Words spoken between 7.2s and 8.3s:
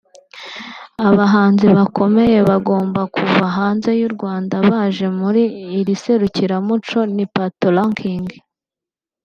‘Patoranking